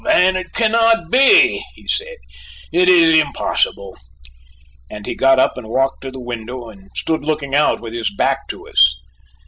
Van, 0.03 0.35
it 0.35 0.51
cannot 0.51 1.11
be," 1.11 1.63
he 1.75 1.87
said, 1.87 2.17
"it 2.73 2.89
is 2.89 3.19
impossible," 3.21 3.95
and 4.89 5.05
he 5.05 5.13
got 5.13 5.37
up 5.37 5.59
and 5.59 5.67
walked 5.69 6.01
to 6.01 6.09
the 6.09 6.19
window 6.19 6.69
and 6.69 6.89
stood 6.95 7.23
looking 7.23 7.53
out 7.53 7.79
with 7.79 7.93
his 7.93 8.09
back 8.11 8.47
to 8.47 8.67
us. 8.67 8.99